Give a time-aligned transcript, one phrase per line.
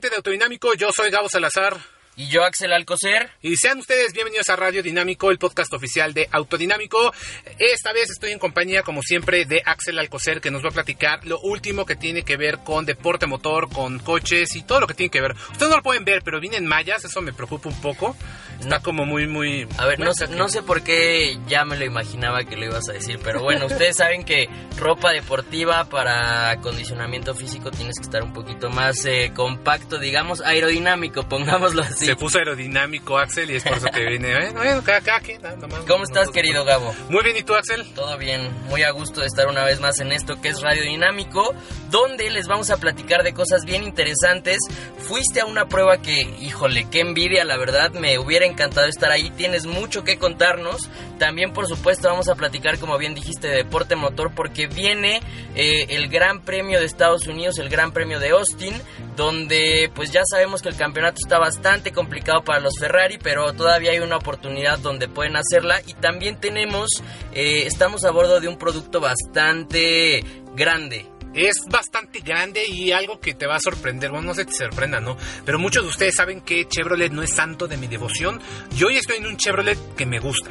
[0.00, 0.74] De Autodinámico.
[0.74, 1.95] Yo soy Gabo Salazar.
[2.18, 3.28] Y yo, Axel Alcocer.
[3.42, 7.12] Y sean ustedes bienvenidos a Radio Dinámico, el podcast oficial de Autodinámico.
[7.58, 11.26] Esta vez estoy en compañía, como siempre, de Axel Alcocer, que nos va a platicar
[11.26, 14.94] lo último que tiene que ver con deporte motor, con coches y todo lo que
[14.94, 15.32] tiene que ver.
[15.32, 18.16] Ustedes no lo pueden ver, pero vienen mallas, eso me preocupa un poco.
[18.60, 19.68] Está como muy, muy...
[19.76, 22.88] A ver, no sé, no sé por qué ya me lo imaginaba que lo ibas
[22.88, 24.48] a decir, pero bueno, ustedes saben que
[24.78, 31.28] ropa deportiva para acondicionamiento físico tienes que estar un poquito más eh, compacto, digamos, aerodinámico,
[31.28, 32.05] pongámoslo así.
[32.06, 34.32] Se puso aerodinámico Axel y es por eso que viene.
[34.34, 35.80] Bueno, bueno, cada, cada quien, nada más.
[35.86, 36.94] ¿Cómo estás, querido Gabo?
[37.08, 37.84] Muy bien, ¿y tú, Axel?
[37.94, 40.82] Todo bien, muy a gusto de estar una vez más en esto que es Radio
[40.82, 41.54] Dinámico,
[41.90, 44.58] donde les vamos a platicar de cosas bien interesantes.
[44.98, 49.30] Fuiste a una prueba que, híjole, qué envidia, la verdad, me hubiera encantado estar ahí,
[49.30, 50.88] tienes mucho que contarnos.
[51.18, 55.20] También, por supuesto, vamos a platicar, como bien dijiste, de deporte motor, porque viene
[55.54, 58.74] eh, el Gran Premio de Estados Unidos, el Gran Premio de Austin,
[59.16, 63.92] donde pues ya sabemos que el campeonato está bastante complicado para los Ferrari, pero todavía
[63.92, 68.58] hay una oportunidad donde pueden hacerla y también tenemos, eh, estamos a bordo de un
[68.58, 70.22] producto bastante
[70.54, 71.06] grande.
[71.34, 74.10] Es bastante grande y algo que te va a sorprender.
[74.10, 75.18] Bueno, no sé si te sorprenda, ¿no?
[75.44, 78.40] Pero muchos de ustedes saben que Chevrolet no es santo de mi devoción.
[78.74, 80.50] Yo hoy estoy en un Chevrolet que me gusta.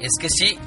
[0.00, 0.58] Es que sí,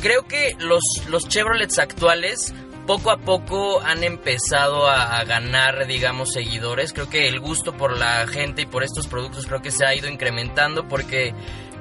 [0.00, 2.54] creo que los, los Chevrolets actuales
[2.86, 6.92] poco a poco han empezado a, a ganar, digamos, seguidores.
[6.92, 9.94] Creo que el gusto por la gente y por estos productos creo que se ha
[9.94, 11.34] ido incrementando porque...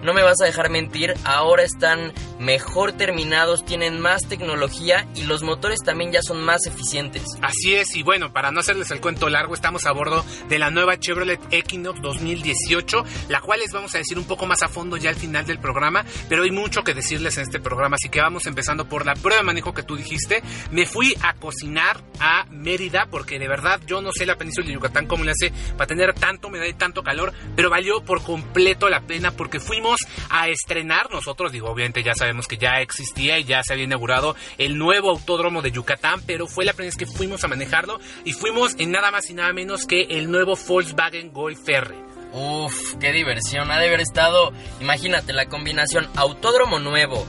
[0.04, 5.44] No me vas a dejar mentir, ahora están mejor terminados, tienen más tecnología y los
[5.44, 7.24] motores también ya son más eficientes.
[7.42, 10.72] Así es, y bueno, para no hacerles el cuento largo, estamos a bordo de la
[10.72, 14.98] nueva Chevrolet Equinox 2018, la cual les vamos a decir un poco más a fondo
[14.98, 18.22] ya al final del programa, pero hay mucho que decirles en este programa, así que
[18.22, 20.42] vamos empezando por la prueba de manejo que tú dijiste.
[20.72, 24.74] Me fui a cocinar a Mérida, porque de verdad yo no sé la península de
[24.74, 28.90] Yucatán cómo le hace para tener tanto humedad y tanto calor, pero valió por completo
[28.90, 29.91] la pena porque fuimos
[30.30, 34.36] a estrenar nosotros, digo, obviamente ya sabemos que ya existía y ya se había inaugurado
[34.58, 38.34] el nuevo autódromo de Yucatán, pero fue la primera vez que fuimos a manejarlo y
[38.34, 41.96] fuimos en nada más y nada menos que el nuevo Volkswagen Golf R.
[42.34, 43.70] Uf, qué diversión.
[43.72, 47.26] Ha de haber estado, imagínate, la combinación autódromo nuevo,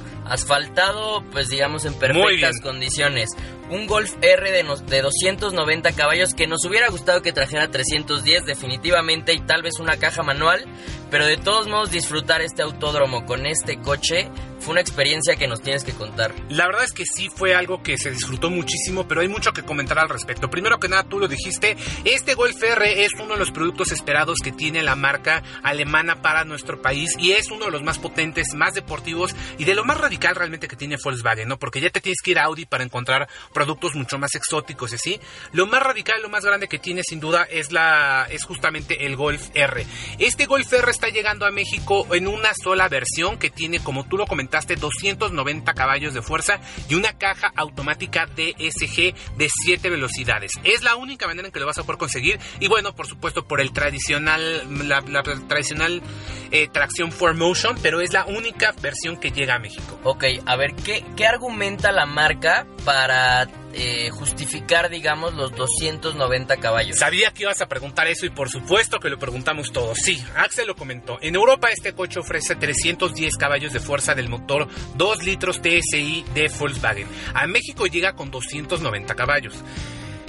[0.47, 3.31] asfaltado, pues digamos en perfectas condiciones.
[3.71, 8.45] Un Golf R de, nos- de 290 caballos que nos hubiera gustado que trajera 310
[8.45, 10.65] definitivamente y tal vez una caja manual,
[11.13, 14.31] pero de todos modos disfrutar este autódromo con este coche
[14.63, 16.33] fue una experiencia que nos tienes que contar.
[16.49, 19.65] La verdad es que sí fue algo que se disfrutó muchísimo, pero hay mucho que
[19.65, 20.49] comentar al respecto.
[20.49, 24.39] Primero que nada, tú lo dijiste, este Golf R es uno de los productos esperados
[24.43, 28.55] que tiene la marca alemana para nuestro país y es uno de los más potentes,
[28.55, 31.59] más deportivos y de lo más radical realmente que tiene Volkswagen, ¿no?
[31.59, 34.95] Porque ya te tienes que ir a Audi para encontrar productos mucho más exóticos y
[34.95, 35.21] así.
[35.53, 39.17] Lo más radical, lo más grande que tiene sin duda es la es justamente el
[39.17, 39.85] Golf R.
[40.19, 44.17] Este Golf R está llegando a México en una sola versión que tiene, como tú
[44.17, 50.53] lo comentaste, 290 caballos de fuerza y una caja automática DSG de 7 velocidades.
[50.65, 53.47] Es la única manera en que lo vas a poder conseguir y bueno, por supuesto
[53.47, 55.03] por el tradicional la
[55.49, 56.03] tradicional
[56.51, 59.99] eh, tracción 4Motion, pero es la única versión que llega a México.
[60.05, 66.99] Ok, a ver, ¿qué, qué argumenta la marca para eh, justificar, digamos, los 290 caballos?
[66.99, 69.99] Sabía que ibas a preguntar eso y por supuesto que lo preguntamos todos.
[69.99, 71.19] Sí, Axel lo comentó.
[71.21, 76.49] En Europa este coche ofrece 310 caballos de fuerza del motor 2 litros TSI de
[76.49, 77.07] Volkswagen.
[77.35, 79.55] A México llega con 290 caballos.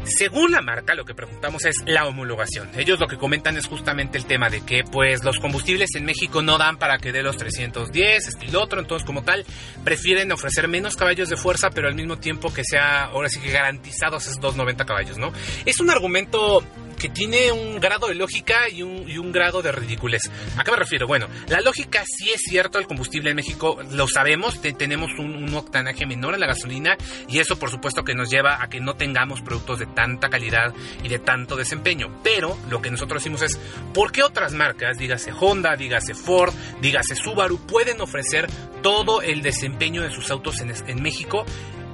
[0.06, 2.70] Según la marca, lo que preguntamos es la homologación.
[2.78, 6.42] Ellos lo que comentan es justamente el tema de que pues los combustibles en México
[6.42, 9.46] no dan para que dé los 310, este y lo otro, entonces como tal
[9.84, 13.52] prefieren ofrecer menos caballos de fuerza, pero al mismo tiempo que sea ahora sí que
[13.52, 15.32] garantizados esos 290 caballos, ¿no?
[15.66, 16.64] Es un argumento
[17.04, 20.22] que tiene un grado de lógica y un, grado de ridiculez.
[20.56, 21.06] ¿A qué me refiero?
[21.06, 25.54] Bueno, la lógica sí es cierto, el combustible en México lo sabemos, te- tenemos un,
[25.54, 26.96] octanaje menor en la gasolina
[27.28, 30.74] y eso por supuesto que nos lleva a que no tengamos productos de tanta calidad
[31.04, 32.22] y de tanto desempeño.
[32.24, 33.60] Pero lo que nosotros decimos es,
[33.94, 38.48] ¿por qué otras marcas, dígase Honda, dígase Ford, dígase Subaru, pueden ofrecer
[38.82, 41.46] todo el desempeño de sus autos en, México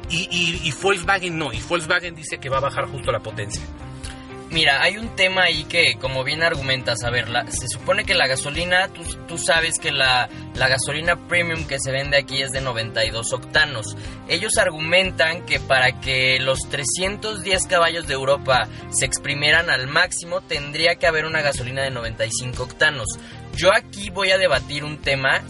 [0.08, 1.52] y Volkswagen no?
[1.52, 3.64] Y Volkswagen dice que va a bajar justo la potencia.
[4.52, 8.26] Mira, hay un tema ahí que, como bien argumentas, a ver, se supone que la
[8.26, 12.60] gasolina, tú, tú sabes que la, la gasolina premium que se vende aquí es de
[12.60, 13.96] 92 octanos.
[14.28, 20.96] Ellos argumentan que para que los 310 caballos de Europa se exprimieran al máximo, tendría
[20.96, 23.08] que haber una gasolina de 95 octanos.
[23.56, 25.44] Yo aquí voy a debatir un tema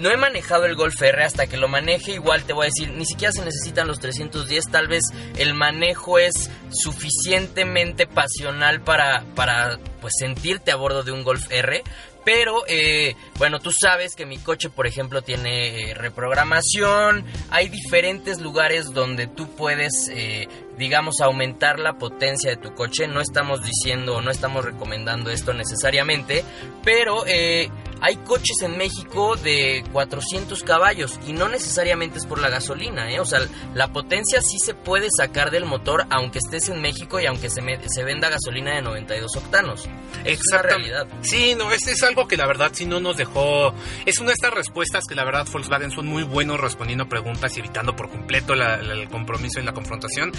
[0.00, 2.12] no he manejado el Golf R hasta que lo maneje.
[2.12, 4.70] Igual te voy a decir, ni siquiera se necesitan los 310.
[4.70, 5.04] Tal vez
[5.36, 11.82] el manejo es suficientemente pasional para, para pues sentirte a bordo de un Golf R.
[12.24, 17.24] Pero, eh, bueno, tú sabes que mi coche, por ejemplo, tiene eh, reprogramación.
[17.50, 23.08] Hay diferentes lugares donde tú puedes, eh, digamos, aumentar la potencia de tu coche.
[23.08, 26.44] No estamos diciendo, no estamos recomendando esto necesariamente.
[26.84, 27.24] Pero
[28.00, 33.20] hay coches en México de 400 caballos y no necesariamente es por la gasolina, ¿eh?
[33.20, 33.40] O sea,
[33.74, 37.60] la potencia sí se puede sacar del motor aunque estés en México y aunque se,
[37.86, 39.88] se venda gasolina de 92 octanos.
[40.24, 41.06] Es una realidad.
[41.22, 43.74] Sí, no, es, es algo que la verdad sí no nos dejó...
[44.06, 47.60] Es una de estas respuestas que la verdad Volkswagen son muy buenos respondiendo preguntas y
[47.60, 50.32] evitando por completo el compromiso y la confrontación.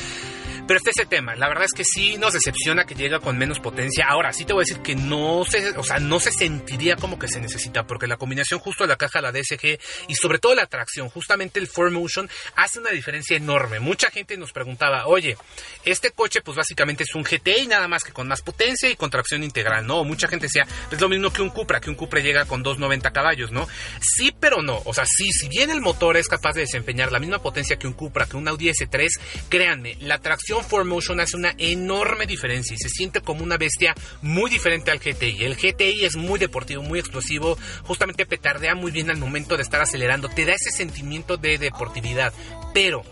[0.68, 1.36] Pero este ese tema.
[1.36, 4.06] La verdad es que sí nos decepciona que llega con menos potencia.
[4.08, 7.18] Ahora, sí te voy a decir que no se, o sea, no se sentiría como
[7.18, 7.51] que se necesita,
[7.88, 11.60] porque la combinación justo de la caja, la DSG y sobre todo la tracción, justamente
[11.60, 13.80] el 4Motion, hace una diferencia enorme.
[13.80, 15.38] Mucha gente nos preguntaba, oye,
[15.84, 19.10] este coche pues básicamente es un GTI nada más que con más potencia y con
[19.10, 20.04] tracción integral, ¿no?
[20.04, 23.12] Mucha gente decía, es lo mismo que un Cupra, que un Cupra llega con 290
[23.12, 23.68] caballos, ¿no?
[24.02, 24.82] Sí, pero no.
[24.86, 27.88] O sea, sí, si bien el motor es capaz de desempeñar la misma potencia que
[27.88, 29.10] un Cupra, que un Audi S3,
[29.50, 34.50] créanme, la tracción 4Motion hace una enorme diferencia y se siente como una bestia muy
[34.50, 35.44] diferente al GTI.
[35.44, 37.41] El GTI es muy deportivo, muy explosivo,
[37.84, 42.34] justamente petardea muy bien al momento de estar acelerando, te da ese sentimiento de deportividad,
[42.74, 43.04] pero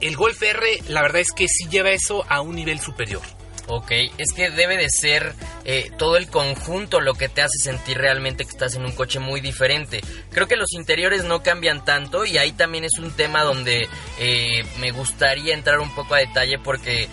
[0.00, 3.22] el Golf R la verdad es que sí lleva eso a un nivel superior.
[3.68, 5.34] Ok, es que debe de ser
[5.64, 9.18] eh, todo el conjunto lo que te hace sentir realmente que estás en un coche
[9.18, 10.02] muy diferente.
[10.30, 13.88] Creo que los interiores no cambian tanto y ahí también es un tema donde
[14.20, 17.08] eh, me gustaría entrar un poco a detalle porque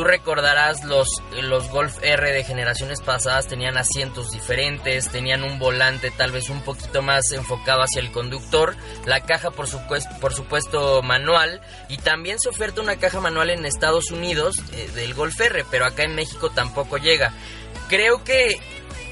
[0.00, 1.08] Tú recordarás los,
[1.42, 6.62] los Golf R de generaciones pasadas tenían asientos diferentes, tenían un volante tal vez un
[6.62, 11.60] poquito más enfocado hacia el conductor, la caja por supuesto, por supuesto manual
[11.90, 15.84] y también se oferta una caja manual en Estados Unidos eh, del Golf R, pero
[15.84, 17.34] acá en México tampoco llega.
[17.90, 18.56] Creo que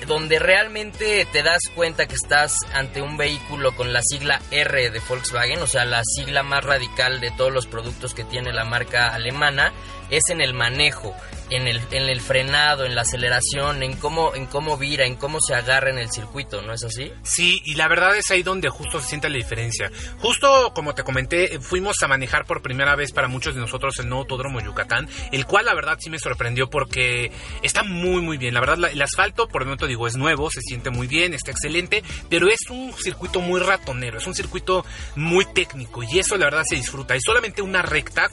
[0.06, 5.00] donde realmente te das cuenta que estás ante un vehículo con la sigla R de
[5.00, 9.08] Volkswagen, o sea, la sigla más radical de todos los productos que tiene la marca
[9.08, 9.72] alemana,
[10.10, 11.12] es en el manejo,
[11.50, 15.40] en el, en el frenado, en la aceleración, en cómo, en cómo vira, en cómo
[15.40, 17.12] se agarra en el circuito, ¿no es así?
[17.22, 19.90] Sí, y la verdad es ahí donde justo se siente la diferencia.
[20.18, 24.08] Justo como te comenté, fuimos a manejar por primera vez para muchos de nosotros el
[24.08, 28.54] nuevo autódromo Yucatán, el cual la verdad sí me sorprendió porque está muy muy bien.
[28.54, 31.50] La verdad el asfalto, por el momento digo, es nuevo, se siente muy bien, está
[31.50, 34.84] excelente, pero es un circuito muy ratonero, es un circuito
[35.16, 37.14] muy técnico y eso la verdad se disfruta.
[37.14, 38.28] Hay solamente una recta,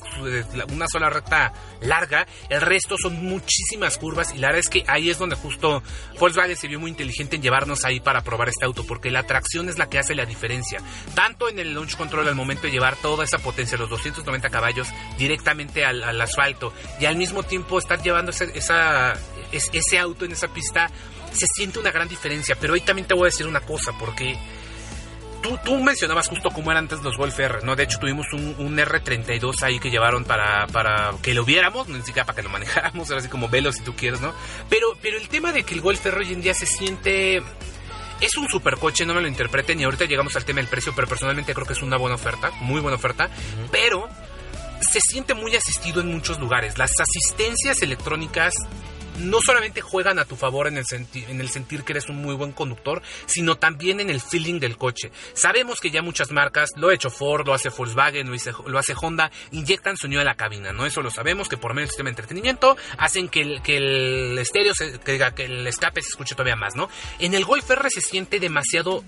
[0.71, 5.11] una sola recta larga, el resto son muchísimas curvas y la verdad es que ahí
[5.11, 5.83] es donde justo
[6.19, 9.69] Volkswagen se vio muy inteligente en llevarnos ahí para probar este auto, porque la tracción
[9.69, 10.79] es la que hace la diferencia.
[11.13, 14.87] Tanto en el launch control al momento de llevar toda esa potencia, los 290 caballos,
[15.19, 18.51] directamente al, asfalto y al mismo tiempo estar llevando ese,
[19.51, 20.89] ese auto en esa pista,
[21.31, 22.57] se siente una gran diferencia.
[22.59, 24.35] Pero hoy también te voy a decir una cosa, porque
[25.63, 27.75] tú, mencionabas justo cómo eran antes los Golf R, ¿no?
[27.75, 32.25] De hecho, tuvimos un, R32 ahí que llevaron para, para que lo viéramos, ni siquiera
[32.25, 34.33] para que lo manejáramos, así como velo si tú quieres, ¿no?
[34.69, 37.41] Pero, pero el tema de que el Golf R hoy en día se siente...
[38.21, 41.07] Es un supercoche, no me lo interpreten, y ahorita llegamos al tema del precio, pero
[41.07, 43.29] personalmente creo que es una buena oferta, muy buena oferta,
[43.71, 44.07] pero
[44.79, 46.77] se siente muy asistido en muchos lugares.
[46.77, 48.53] Las asistencias electrónicas
[49.19, 52.35] no solamente juegan a tu favor en el, en el sentir que eres un muy
[52.35, 55.11] buen conductor, sino también en el feeling del coche.
[55.33, 58.29] Sabemos que ya muchas marcas, lo ha hecho Ford, lo hace Volkswagen,
[58.65, 60.85] lo, hace Honda, inyectan sonido a la cabina, ¿no?
[60.85, 64.37] Eso lo sabemos, que por medio del sistema de entretenimiento hacen que el, que el
[64.37, 66.89] estéreo, se, que, que el escape se escuche todavía más, ¿no?
[67.19, 69.03] En el Golf R se siente demasiado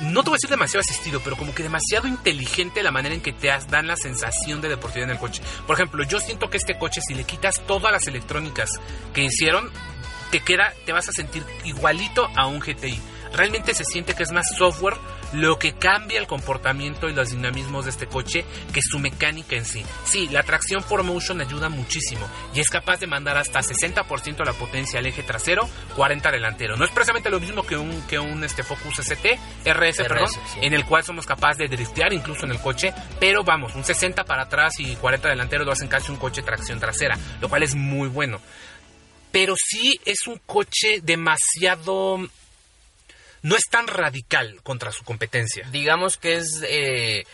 [0.00, 3.20] no te voy a decir demasiado asistido, pero como que demasiado inteligente la manera en
[3.20, 5.42] que te dan la sensación de deportividad en el coche.
[5.66, 8.70] Por ejemplo, yo siento que este coche, si le quitas todas las electrónicas
[9.14, 9.70] que hicieron,
[10.30, 13.00] te queda, te vas a sentir igualito a un GTI.
[13.32, 14.96] Realmente se siente que es más software
[15.32, 19.64] lo que cambia el comportamiento y los dinamismos de este coche que su mecánica en
[19.64, 19.84] sí.
[20.04, 24.52] Sí, la tracción 4Motion ayuda muchísimo y es capaz de mandar hasta 60% de la
[24.52, 26.76] potencia al eje trasero, 40 delantero.
[26.76, 30.30] No es precisamente lo mismo que un, que un este Focus ST, RS, perdón,
[30.60, 34.24] en el cual somos capaces de driftear incluso en el coche, pero vamos, un 60
[34.24, 37.74] para atrás y 40 delantero lo hacen casi un coche tracción trasera, lo cual es
[37.74, 38.40] muy bueno.
[39.32, 42.26] Pero sí es un coche demasiado
[43.42, 45.68] no es tan radical contra su competencia.
[45.70, 47.24] Digamos que es eh,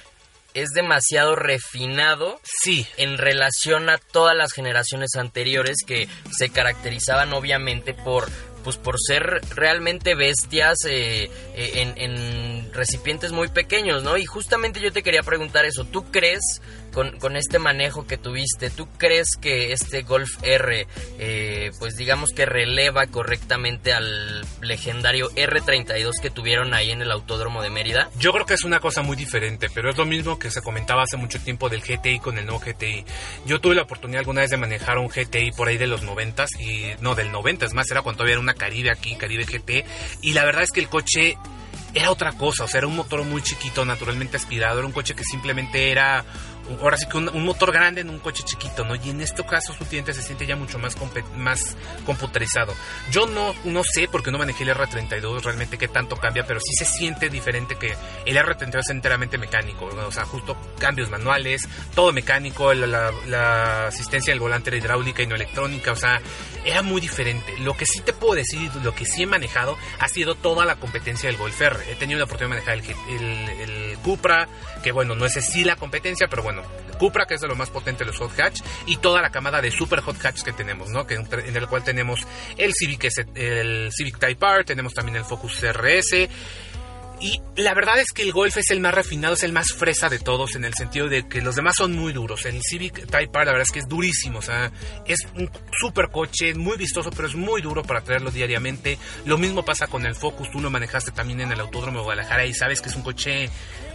[0.55, 2.87] es demasiado refinado sí.
[2.97, 8.29] en relación a todas las generaciones anteriores que se caracterizaban obviamente por
[8.63, 14.17] pues por ser realmente bestias eh, eh, en, recipientes muy pequeños, ¿no?
[14.17, 18.87] Y justamente yo te quería preguntar eso, ¿tú crees con, este manejo que tuviste, tú
[18.99, 20.87] crees que este Golf R,
[21.19, 27.63] eh, pues digamos que releva correctamente al legendario R32 que tuvieron ahí en el Autódromo
[27.63, 28.11] de Mérida?
[28.19, 31.03] Yo creo que es una cosa muy diferente, pero es lo mismo que se comentaba
[31.03, 33.05] hace mucho tiempo del GTI con el nuevo GTI.
[33.47, 36.47] Yo tuve la oportunidad alguna vez de manejar un GTI por ahí de los 90
[36.61, 39.85] y no del 90, es más, era cuando había una Caribe aquí, Caribe GT,
[40.21, 41.37] y la verdad es que el coche
[41.95, 45.15] era otra cosa, o sea, era un motor muy chiquito, naturalmente aspirado, era un coche
[45.15, 46.25] que simplemente era
[46.81, 48.95] ahora sí que un, motor grande en un coche chiquito, ¿no?
[48.95, 50.97] Y en este caso su cliente se siente ya mucho más,
[51.37, 51.77] más
[52.07, 52.75] computarizado.
[53.11, 56.73] Yo no, no sé, porque no manejé el R32 realmente qué tanto cambia, pero sí
[56.75, 57.95] se siente diferente que
[58.27, 64.41] el R32 es enteramente mecánico, o sea, justo cambios manuales, todo mecánico, la, asistencia del
[64.41, 66.21] volante era hidráulica y no electrónica, o sea,
[66.65, 67.57] era muy diferente.
[67.59, 70.77] Lo que sí te puedo decir, lo que sí he manejado, ha sido toda la
[70.77, 71.61] competencia del Golf.
[71.61, 74.49] He tenido la oportunidad de manejar el Cupra,
[74.83, 76.63] que bueno, no es así la competencia, pero bueno,
[76.99, 79.61] Cupra, que es de lo más potente de los hot hatch, y toda la camada
[79.61, 81.07] de super hot hatch que tenemos, ¿no?
[81.07, 82.21] Que, en el cual tenemos
[82.57, 86.29] el Civic, el Civic Type R, tenemos también el Focus RS.
[87.23, 90.09] Y la verdad es que el Golf es el más refinado, es el más fresa
[90.09, 92.45] de todos, en el sentido de que los demás son muy duros.
[92.47, 94.73] El Civic Type R, la verdad es que es durísimo, o sea,
[95.07, 95.49] es un
[95.79, 98.99] super coche, muy vistoso, pero es muy duro para traerlo diariamente.
[99.25, 102.45] Lo mismo pasa con el Focus, tú lo manejaste también en el Autódromo de Guadalajara
[102.45, 103.49] y sabes que es un coche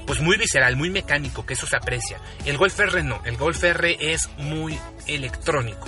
[0.05, 2.21] pues muy visceral, muy mecánico, que eso se aprecia.
[2.45, 5.85] El Golf R no, el Golf R es muy electrónico,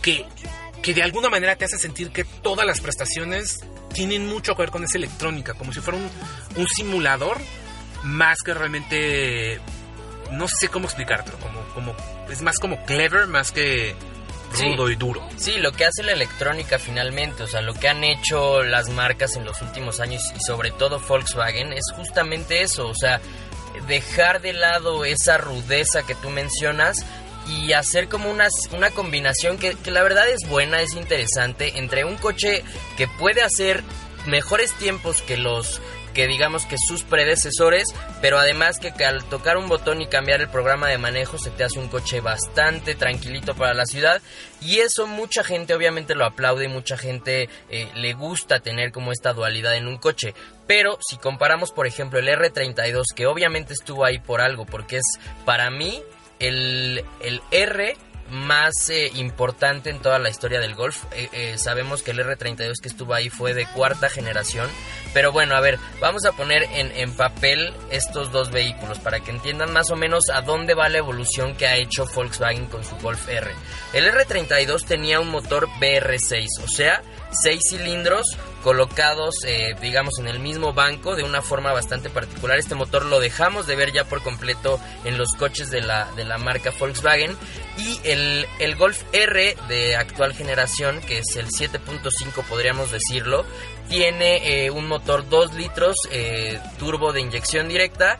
[0.00, 0.24] que,
[0.82, 3.60] que de alguna manera te hace sentir que todas las prestaciones
[3.92, 6.10] tienen mucho que ver con esa electrónica, como si fuera un,
[6.56, 7.38] un simulador
[8.02, 9.60] más que realmente,
[10.30, 11.96] no sé cómo explicártelo, como, como,
[12.30, 13.94] es más como clever, más que
[14.58, 15.26] rudo y duro.
[15.36, 19.36] Sí, lo que hace la electrónica finalmente, o sea, lo que han hecho las marcas
[19.36, 23.20] en los últimos años y sobre todo Volkswagen es justamente eso, o sea,
[23.86, 27.04] dejar de lado esa rudeza que tú mencionas
[27.50, 32.04] y hacer como una, una combinación que, que la verdad es buena, es interesante, entre
[32.04, 32.62] un coche
[32.96, 33.82] que puede hacer
[34.26, 35.80] mejores tiempos que los
[36.14, 40.48] que digamos que sus predecesores, pero además que, al tocar un botón y cambiar el
[40.48, 44.20] programa de manejo se te hace un coche bastante tranquilito para la ciudad
[44.60, 49.12] y eso mucha gente obviamente lo aplaude y mucha gente eh, le gusta tener como
[49.12, 50.34] esta dualidad en un coche.
[50.66, 55.18] Pero si comparamos por ejemplo el R32 que obviamente estuvo ahí por algo porque es
[55.44, 56.02] para mí
[56.40, 57.96] el, el R
[58.30, 61.04] más eh, importante en toda la historia del golf.
[61.12, 64.68] Eh, eh, sabemos que el R32 que estuvo ahí fue de cuarta generación.
[65.12, 69.32] Pero bueno, a ver, vamos a poner en, en, papel estos dos vehículos para que
[69.32, 72.96] entiendan más o menos a dónde va la evolución que ha hecho Volkswagen con su
[72.96, 73.50] Golf R.
[73.92, 78.26] El R32 tenía un motor BR6, o sea, seis cilindros
[78.62, 82.58] colocados, eh, digamos, en el mismo banco de una forma bastante particular.
[82.58, 86.24] Este motor lo dejamos de ver ya por completo en los coches de la, de
[86.24, 87.36] la marca Volkswagen.
[87.78, 93.44] Y el, el Golf R de actual generación, que es el 7.5 podríamos decirlo,
[93.88, 98.18] tiene eh, un motor 2 litros eh, turbo de inyección directa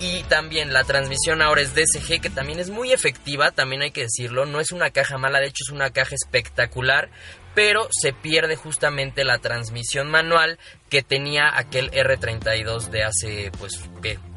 [0.00, 4.02] y también la transmisión ahora es DSG, que también es muy efectiva, también hay que
[4.02, 4.44] decirlo.
[4.44, 7.10] No es una caja mala, de hecho es una caja espectacular
[7.54, 10.58] pero se pierde justamente la transmisión manual
[10.90, 13.80] que tenía aquel R32 de hace pues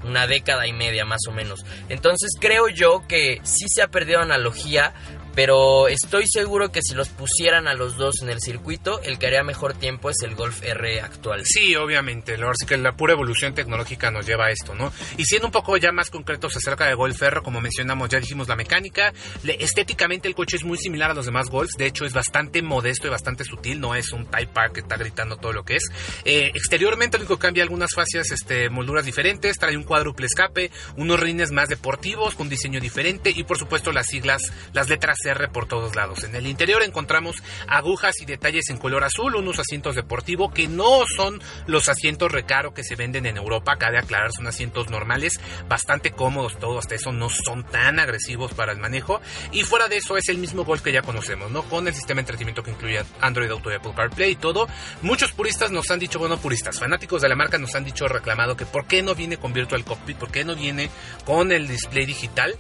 [0.04, 1.66] una década y media más o menos.
[1.90, 4.94] Entonces creo yo que sí se ha perdido analogía,
[5.38, 9.28] pero estoy seguro que si los pusieran a los dos en el circuito, el que
[9.28, 11.44] haría mejor tiempo es el Golf R actual.
[11.46, 12.34] Sí, obviamente.
[12.34, 14.92] Así que la pura evolución tecnológica nos lleva a esto, ¿no?
[15.16, 18.48] Y siendo un poco ya más concretos acerca de Golf R, como mencionamos, ya dijimos
[18.48, 19.14] la mecánica.
[19.44, 21.78] estéticamente el coche es muy similar a los demás Golfs.
[21.78, 23.80] De hecho, es bastante modesto y bastante sutil.
[23.80, 25.84] No es un Type R que está gritando todo lo que es.
[26.26, 29.60] Eh, exteriormente, lo único que cambia algunas fascias, este, molduras diferentes.
[29.60, 34.08] Trae un cuádruple escape, unos rines más deportivos con diseño diferente y, por supuesto, las
[34.08, 36.24] siglas, las letras por todos lados.
[36.24, 41.04] En el interior encontramos agujas y detalles en color azul, unos asientos deportivos que no
[41.16, 46.12] son los asientos recaro que se venden en Europa, cabe aclarar, son asientos normales, bastante
[46.12, 49.22] cómodos todos, hasta eso no son tan agresivos para el manejo.
[49.52, 51.64] Y fuera de eso es el mismo Golf que ya conocemos, ¿no?
[51.64, 54.68] Con el sistema de entretenimiento que incluye Android Auto y Apple CarPlay y todo.
[55.02, 58.56] Muchos puristas nos han dicho, bueno, puristas, fanáticos de la marca nos han dicho reclamado
[58.56, 60.90] que por qué no viene con Virtual Cockpit, por qué no viene
[61.26, 62.56] con el display digital.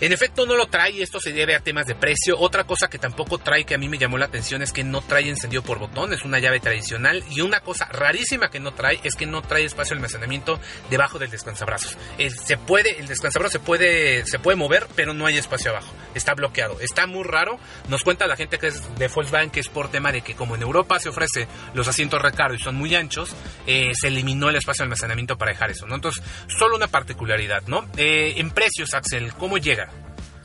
[0.00, 2.38] En efecto no lo trae y esto se debe a temas de precio.
[2.38, 5.00] Otra cosa que tampoco trae que a mí me llamó la atención es que no
[5.00, 9.00] trae encendido por botón, es una llave tradicional y una cosa rarísima que no trae
[9.02, 11.96] es que no trae espacio de almacenamiento debajo del descansabrazos.
[12.16, 15.92] Eh, se puede, el descansabrazo se puede, se puede mover, pero no hay espacio abajo.
[16.14, 16.78] Está bloqueado.
[16.80, 17.58] Está muy raro.
[17.88, 20.54] Nos cuenta la gente que es de Volkswagen que es por tema de que como
[20.54, 23.34] en Europa se ofrece los asientos recargo y son muy anchos,
[23.66, 25.96] eh, se eliminó el espacio de almacenamiento para dejar eso, ¿no?
[25.96, 27.88] Entonces, solo una particularidad, ¿no?
[27.96, 29.87] Eh, en precios, Axel, ¿cómo llega?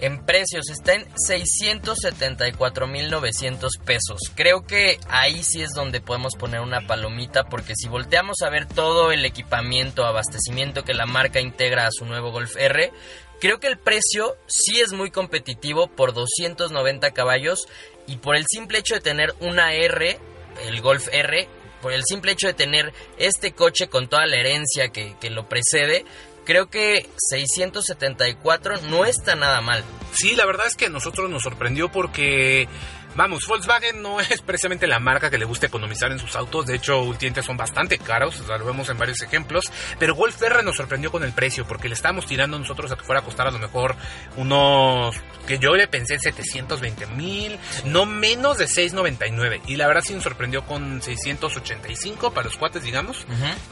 [0.03, 4.19] En precios está en 674.900 pesos.
[4.36, 8.65] Creo que ahí sí es donde podemos poner una palomita porque si volteamos a ver
[8.65, 12.91] todo el equipamiento, abastecimiento que la marca integra a su nuevo Golf R,
[13.39, 17.69] creo que el precio sí es muy competitivo por 290 caballos
[18.05, 20.19] y por el simple hecho de tener una R,
[20.65, 21.48] el Golf R,
[21.81, 25.48] por el simple hecho de tener este coche con toda la herencia que, que lo
[25.48, 26.03] precede,
[26.45, 29.83] creo que 674 no está nada mal.
[30.13, 32.67] Sí, la verdad es que a nosotros nos sorprendió porque
[33.15, 36.65] Vamos, Volkswagen no es precisamente la marca que le gusta economizar en sus autos.
[36.65, 38.39] De hecho, últimamente son bastante caros.
[38.41, 39.72] O sea, lo vemos en varios ejemplos.
[40.00, 43.03] Pero Golf R nos sorprendió con el precio porque le estábamos tirando nosotros a que
[43.03, 43.96] fuera a costar a lo mejor
[44.38, 45.15] unos.
[45.48, 49.62] que yo le pensé en 720 mil, no menos de 699.
[49.67, 53.25] Y la verdad sí nos sorprendió con 685 para los cuates, digamos.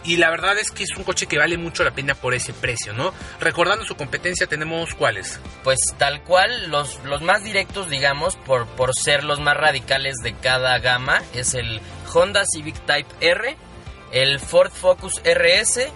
[0.04, 2.54] Y la verdad es que es un coche que vale mucho la pena por ese
[2.54, 3.14] precio, ¿no?
[3.40, 5.40] Recordando su competencia, tenemos cuáles.
[5.64, 10.78] Pues tal cual, los, los más directos, digamos, por, por ser más radicales de cada
[10.80, 11.82] gama es el
[12.14, 13.56] Honda Civic Type R,
[14.12, 15.88] el Ford Focus RS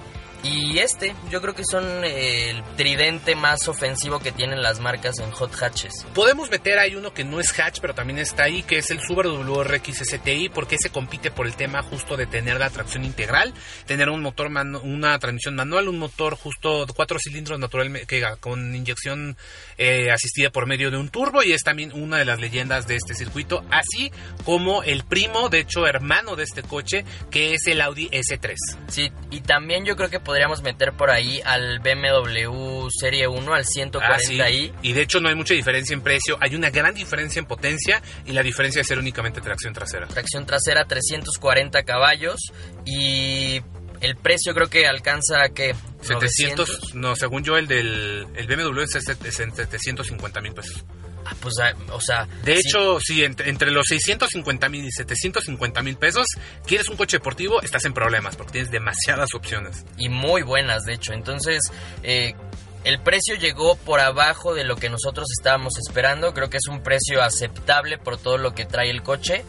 [0.45, 5.17] y este, yo creo que son eh, el tridente más ofensivo que tienen las marcas
[5.19, 6.05] en hot hatches.
[6.13, 8.99] Podemos meter ahí uno que no es hatch, pero también está ahí, que es el
[8.99, 13.53] Subaru WRX STI, porque se compite por el tema justo de tener la tracción integral,
[13.87, 14.47] tener un motor,
[14.83, 19.37] una transmisión manual, un motor justo cuatro cilindros natural que, con inyección
[19.77, 22.97] eh, asistida por medio de un turbo y es también una de las leyendas de
[22.97, 24.11] este circuito, así
[24.43, 28.53] como el primo, de hecho hermano de este coche, que es el Audi S3.
[28.87, 33.63] Sí, y también yo creo que podríamos meter por ahí al BMW Serie 1, al
[33.63, 34.73] 140i.
[34.75, 37.45] Ah, y de hecho no hay mucha diferencia en precio, hay una gran diferencia en
[37.45, 40.07] potencia y la diferencia es ser únicamente tracción trasera.
[40.07, 42.51] Tracción trasera 340 caballos
[42.83, 43.61] y
[44.01, 49.39] el precio creo que alcanza que 700, no, según yo el del el BMW es,
[49.39, 50.83] en 750 mil pesos.
[51.25, 52.27] Ah, pues, ah, o sea...
[52.43, 56.27] De hecho, sí, entre, los 650 mil y 750 mil pesos,
[56.65, 59.85] quieres un coche deportivo, estás en problemas porque tienes demasiadas opciones.
[59.97, 61.13] Y muy buenas, de hecho.
[61.13, 61.63] Entonces,
[62.03, 62.35] eh,
[62.83, 66.33] el precio llegó por abajo de lo que nosotros estábamos esperando.
[66.33, 69.43] Creo que es un precio aceptable por todo lo que trae el coche.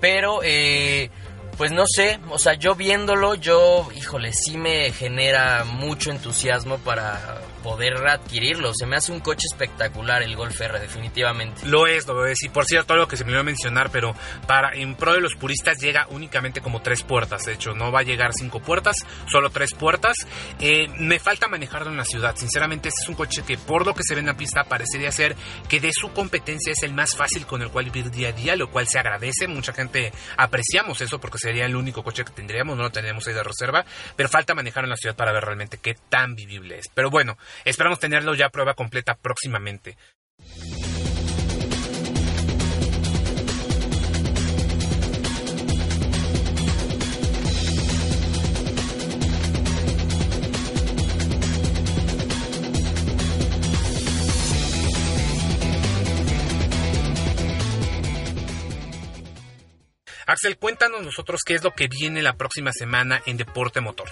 [0.00, 0.40] Pero...
[0.42, 1.10] Eh,
[1.58, 7.40] pues no sé, o sea, yo viéndolo, yo, híjole, sí me genera mucho entusiasmo para
[7.68, 8.72] poder adquirirlo.
[8.72, 11.66] Se me hace un coche espectacular el Golf R, definitivamente.
[11.66, 12.42] Lo es, lo es.
[12.42, 14.14] Y por cierto, algo que se me iba a mencionar, pero
[14.46, 17.42] para en pro de los puristas llega únicamente como tres puertas.
[17.44, 20.16] De hecho, no va a llegar cinco puertas, solo tres puertas.
[20.60, 22.34] Eh, me falta manejarlo en la ciudad.
[22.36, 25.12] Sinceramente, este es un coche que por lo que se ve en la pista parecería
[25.12, 25.36] ser
[25.68, 28.56] que de su competencia es el más fácil con el cual vivir día a día,
[28.56, 29.46] lo cual se agradece.
[29.46, 33.34] Mucha gente apreciamos eso porque sería el único coche que tendríamos, no lo tendríamos ahí
[33.34, 33.84] de reserva,
[34.16, 36.88] pero falta manejar en la ciudad para ver realmente qué tan vivible es.
[36.94, 39.96] Pero bueno, Esperamos tenerlo ya a prueba completa próximamente.
[60.28, 64.10] Axel, cuéntanos nosotros qué es lo que viene la próxima semana en Deporte Motor.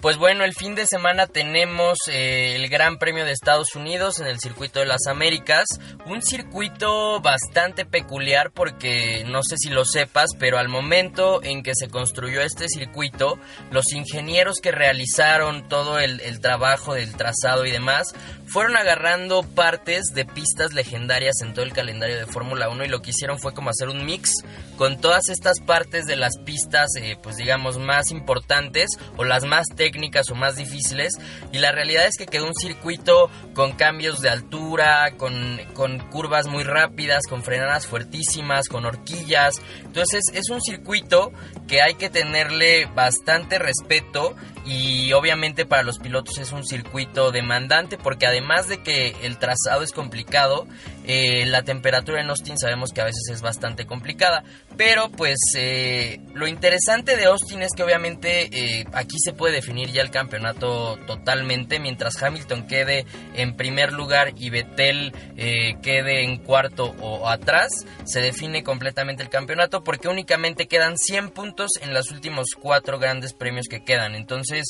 [0.00, 4.28] Pues bueno, el fin de semana tenemos eh, el Gran Premio de Estados Unidos en
[4.28, 5.64] el Circuito de las Américas.
[6.04, 11.74] Un circuito bastante peculiar porque no sé si lo sepas, pero al momento en que
[11.74, 13.36] se construyó este circuito,
[13.72, 18.14] los ingenieros que realizaron todo el, el trabajo del trazado y demás
[18.46, 23.02] fueron agarrando partes de pistas legendarias en todo el calendario de Fórmula 1 y lo
[23.02, 24.30] que hicieron fue como hacer un mix
[24.76, 29.66] con todas estas partes de las pistas, eh, pues digamos, más importantes o las más
[29.74, 31.12] técnicas o más difíciles.
[31.52, 36.46] Y la realidad es que quedó un circuito con cambios de altura, con, con curvas
[36.46, 39.60] muy rápidas, con frenadas fuertísimas, con horquillas.
[39.84, 41.32] Entonces es un circuito
[41.66, 47.98] que hay que tenerle bastante respeto y obviamente para los pilotos es un circuito demandante
[47.98, 50.66] porque además de que el trazado es complicado,
[51.06, 54.42] Eh, la temperatura en Austin sabemos que a veces es bastante complicada,
[54.76, 59.92] pero pues eh, lo interesante de Austin es que obviamente eh, aquí se puede definir
[59.92, 66.94] ya el campeonato totalmente, mientras Hamilton quede en primer lugar y Vettel quede en cuarto
[67.00, 72.48] o atrás, se define completamente el campeonato porque únicamente quedan 100 puntos en los últimos
[72.58, 74.14] cuatro grandes premios que quedan.
[74.14, 74.64] Entonces,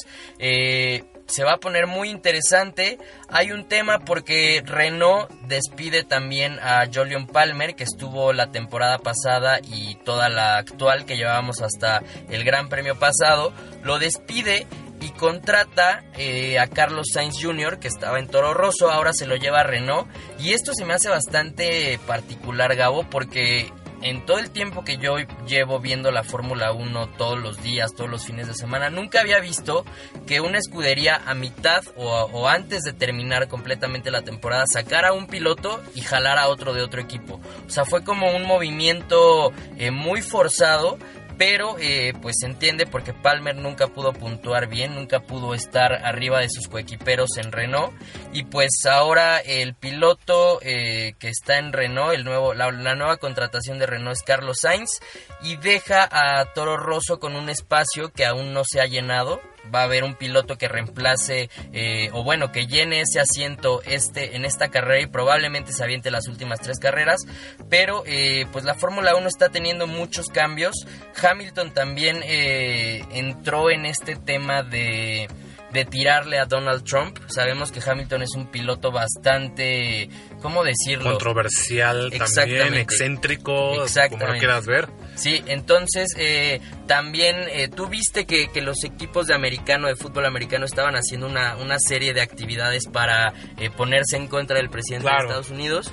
[1.27, 2.99] se va a poner muy interesante.
[3.29, 9.59] Hay un tema porque Renault despide también a Jolion Palmer, que estuvo la temporada pasada
[9.63, 13.53] y toda la actual que llevábamos hasta el Gran Premio pasado.
[13.83, 14.67] Lo despide
[15.01, 19.37] y contrata eh, a Carlos Sainz Jr., que estaba en Toro Rosso, ahora se lo
[19.37, 20.09] lleva a Renault.
[20.39, 23.71] Y esto se me hace bastante particular, Gabo, porque
[24.03, 28.11] en todo el tiempo que yo llevo viendo la Fórmula 1 todos los días, todos
[28.11, 29.85] los fines de semana, nunca había visto
[30.27, 35.27] que una escudería a mitad o, antes de terminar completamente la temporada sacara a un
[35.27, 37.41] piloto y jalara a otro de otro equipo.
[37.67, 40.99] O sea, fue como un movimiento eh, muy forzado
[41.39, 46.41] pero eh, pues se entiende porque Palmer nunca pudo puntuar bien, nunca pudo estar arriba
[46.41, 47.93] de sus coequiperos en Renault.
[48.33, 53.79] Y pues ahora el piloto eh, que está en Renault, el nuevo, la, nueva contratación
[53.79, 55.01] de Renault es Carlos Sainz
[55.43, 59.41] y deja a Toro Rosso con un espacio que aún no se ha llenado,
[59.75, 64.37] va a haber un piloto que reemplace eh, o bueno que llene ese asiento este
[64.37, 67.21] en esta carrera y probablemente se aviente las últimas tres carreras
[67.69, 70.75] pero eh, pues la Fórmula 1 está teniendo muchos cambios
[71.23, 75.29] Hamilton también eh, entró en este tema de
[75.77, 77.19] de tirarle a Donald Trump.
[77.27, 80.09] Sabemos que Hamilton es un piloto bastante,
[80.43, 81.11] ¿cómo decirlo?
[81.11, 84.89] Controversial también, excéntrico, como lo quieras ver.
[85.15, 90.27] Sí, entonces eh, también eh, tú viste que, que, los equipos de americano, de fútbol
[90.27, 95.09] americano, estaban haciendo una, una serie de actividades para eh, ponerse en contra del presidente
[95.09, 95.91] de Estados Unidos.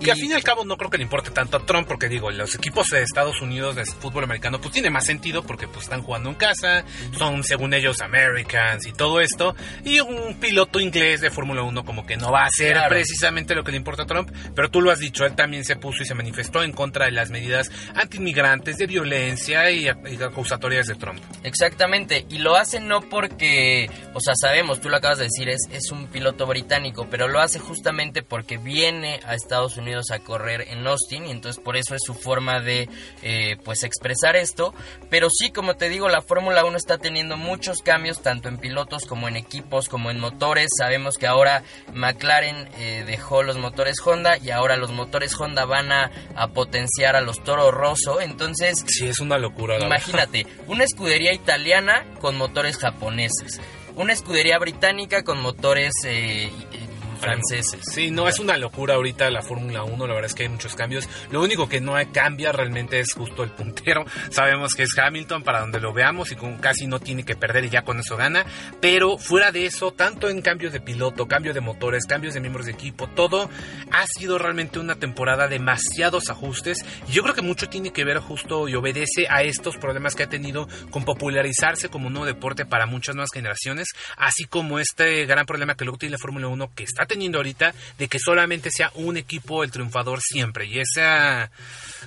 [0.00, 2.08] Que al fin y al cabo no creo que le importe tanto a Trump, porque
[2.08, 5.84] digo, los equipos de Estados Unidos de fútbol americano, pues tiene más sentido porque pues
[5.84, 6.84] están jugando en casa,
[7.18, 12.06] son según ellos Americans y todo esto, y un piloto inglés de Fórmula 1 como
[12.06, 14.90] que no va a hacer precisamente lo que le importa a Trump, pero tú lo
[14.90, 18.78] has dicho, él también se puso y se manifestó en contra de las medidas anti-inmigrantes,
[18.78, 21.20] de violencia y, acusatorias de Trump.
[21.42, 25.68] Exactamente, y lo hace no porque, o sea, sabemos, tú lo acabas de decir, es,
[25.70, 30.66] es un piloto británico, pero lo hace justamente porque viene a Estados Unidos a correr
[30.68, 32.88] en Austin y entonces por eso es su forma de
[33.22, 34.74] eh, pues expresar esto.
[35.08, 39.04] Pero sí, como te digo, la Fórmula 1 está teniendo muchos cambios tanto en pilotos
[39.04, 40.68] como en equipos como en motores.
[40.76, 45.92] Sabemos que ahora McLaren eh, dejó los motores Honda y ahora los motores Honda van
[45.92, 46.10] a,
[46.54, 48.20] potenciar a los Toro Rosso.
[48.20, 49.78] Entonces, sí, es una locura.
[49.78, 53.60] Imagínate, una escudería italiana con motores japoneses
[53.96, 56.50] una escudería británica con motores eh,
[57.20, 57.80] franceses.
[57.92, 60.74] Sí, no, es una locura ahorita la Fórmula 1, la verdad es que hay muchos
[60.74, 61.08] cambios.
[61.30, 64.04] Lo único que no cambia realmente es justo el puntero.
[64.30, 67.70] Sabemos que es Hamilton para donde lo veamos y casi no tiene que perder y
[67.70, 68.44] ya con eso gana.
[68.80, 72.66] Pero fuera de eso, tanto en cambios de piloto, cambio de motores, cambios de miembros
[72.66, 73.48] de equipo, todo
[73.92, 76.84] ha sido realmente una temporada de demasiados ajustes.
[77.06, 80.22] Y yo creo que mucho tiene que ver justo y obedece a estos problemas que
[80.22, 85.26] ha tenido con popularizarse como un nuevo deporte para muchas nuevas generaciones, así como este
[85.26, 88.70] gran problema que luego tiene la Fórmula 1 que está teniendo ahorita de que solamente
[88.70, 90.66] sea un equipo el triunfador siempre.
[90.66, 91.50] Y esa,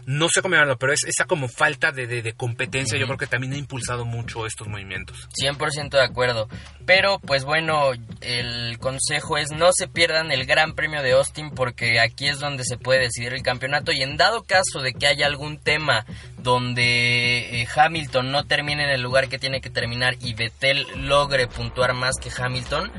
[0.05, 3.53] no sé cómo llamarlo, pero es esa como falta de, competencia, yo creo que también
[3.53, 5.27] ha impulsado mucho estos movimientos.
[5.41, 6.47] 100% de acuerdo.
[6.85, 11.99] Pero pues bueno, el consejo es no se pierdan el Gran Premio de Austin porque
[11.99, 15.25] aquí es donde se puede decidir el campeonato y en dado caso de que haya
[15.25, 16.05] algún tema
[16.37, 21.47] donde eh, Hamilton no termine en el lugar que tiene que terminar y Vettel logre
[21.47, 22.91] puntuar más que Hamilton,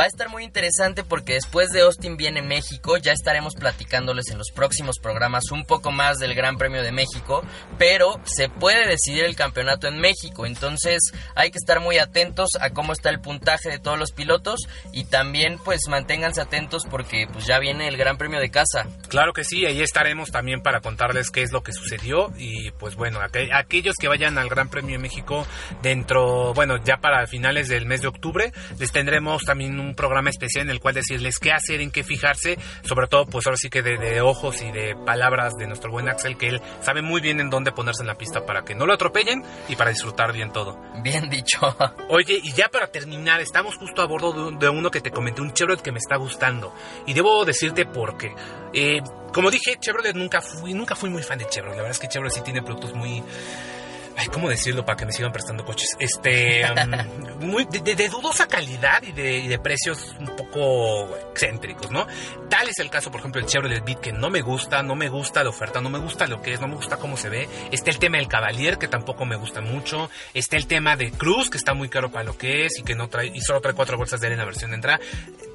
[0.00, 4.38] Va a estar muy interesante porque después de Austin viene México, ya estaremos platicándoles en
[4.38, 7.44] los próximos programas un poco más del Gran Premio de México,
[7.76, 12.70] pero se puede decidir el campeonato en México, entonces hay que estar muy atentos a
[12.70, 14.60] cómo está el puntaje de todos los pilotos
[14.90, 18.86] y también pues manténganse atentos porque pues ya viene el Gran Premio de casa.
[19.10, 22.94] Claro que sí, ahí estaremos también para contarles qué es lo que sucedió y pues
[22.94, 25.46] bueno, aquellos que vayan al Gran Premio de México
[25.82, 30.64] dentro, bueno, ya para finales del mes de octubre, les tendremos también un programa especial
[30.64, 33.82] en el cual decirles qué hacer, en qué fijarse, sobre todo pues ahora sí que
[33.82, 37.50] de, ojos y de palabras de nuestro buen Axel, que él sabe muy bien en
[37.50, 40.78] dónde ponerse en la pista para que no lo atropellen y para disfrutar bien todo.
[41.02, 41.58] Bien dicho.
[42.08, 45.52] Oye, y ya para terminar, estamos justo a bordo de, uno que te comenté, un
[45.52, 46.74] Chevrolet que me está gustando.
[47.06, 48.34] Y debo decirte por qué.
[48.72, 49.00] Eh,
[49.32, 51.76] como dije, Chevrolet nunca fui, nunca fui muy fan de Chevrolet.
[51.76, 53.22] La verdad es que Chevrolet sí tiene productos muy
[54.20, 55.96] Ay, ¿cómo decirlo para que me sigan prestando coches?
[55.98, 56.62] Este.
[56.70, 61.90] um, muy, de, de- de dudosa calidad y de, y de precios un poco excéntricos,
[61.90, 62.06] ¿no?
[62.50, 65.08] Tal es el caso, por ejemplo, el Chevrolet Beat, que no me gusta, no me
[65.08, 67.48] gusta la oferta, no me gusta lo que es, no me gusta cómo se ve.
[67.70, 70.10] Está el tema del Cavalier, que tampoco me gusta mucho.
[70.34, 72.94] Está el tema de Cruz, que está muy caro para lo que es y que
[72.94, 75.00] no trae, y solo trae cuatro bolsas de aire en la versión de entrada.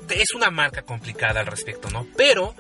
[0.10, 2.08] Es una marca complicada al respecto, ¿no?
[2.18, 2.56] Pero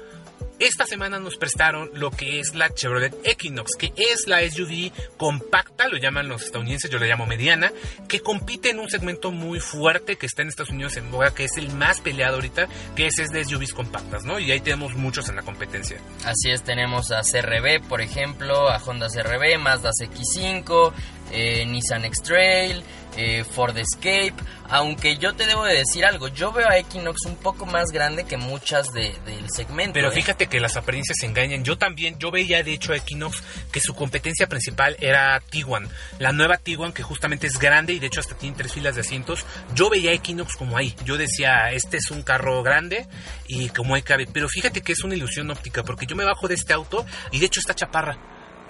[0.59, 5.89] esta semana nos prestaron lo que es la Chevrolet Equinox, que es la SUV compacta,
[5.89, 7.71] lo llaman los estadounidenses, yo la llamo mediana,
[8.07, 11.43] que compite en un segmento muy fuerte que está en Estados Unidos en boga, que
[11.43, 14.39] es el más peleado ahorita, que es, es de SUVs compactas, ¿no?
[14.39, 15.99] Y ahí tenemos muchos en la competencia.
[16.23, 20.93] Así es, tenemos a CRB, por ejemplo, a Honda CRB, Mazda CX5,
[21.31, 22.83] eh, Nissan X-Trail,
[23.17, 24.33] eh, Ford Escape.
[24.67, 28.23] Aunque yo te debo de decir algo, yo veo a Equinox un poco más grande
[28.25, 29.93] que muchas de- del segmento.
[29.93, 30.15] Pero ¿eh?
[30.15, 31.63] fíjate que las apariencias se engañan.
[31.63, 35.87] Yo también, yo veía de hecho a Equinox que su competencia principal era Tiguan.
[36.17, 39.01] La nueva Tiguan que justamente es grande y de hecho hasta tiene tres filas de
[39.01, 39.45] asientos.
[39.75, 40.95] Yo veía a Equinox como ahí.
[41.05, 43.05] Yo decía, este es un carro grande
[43.47, 44.25] y como ahí cabe.
[44.31, 47.39] Pero fíjate que es una ilusión óptica porque yo me bajo de este auto y
[47.39, 48.17] de hecho está chaparra.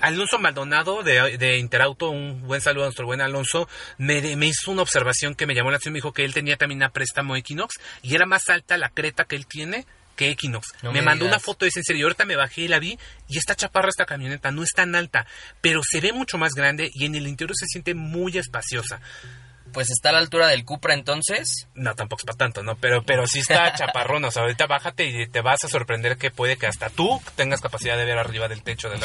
[0.02, 4.72] Alonso Maldonado de, de Interauto, un buen saludo a nuestro buen Alonso, me, me hizo
[4.72, 5.94] una observación que me llamó la atención.
[5.94, 9.26] Me dijo que él tenía también una préstamo Equinox y era más alta la creta
[9.26, 10.68] que él tiene que Equinox.
[10.82, 12.06] No me me mandó una foto de ese en serio.
[12.06, 14.52] Ahorita me bajé y la vi y está chaparra esta camioneta.
[14.52, 15.26] No es tan alta,
[15.62, 19.02] pero se ve mucho más grande y en el interior se siente muy espaciosa.
[19.76, 21.68] Pues está a la altura del Cupra entonces.
[21.76, 22.76] No, tampoco es para tanto, ¿no?
[22.78, 24.30] Pero, pero sí está chaparrona.
[24.30, 27.60] O sea, ahorita bájate y te vas a sorprender que puede que hasta tú tengas
[27.60, 29.02] capacidad de ver arriba del techo del,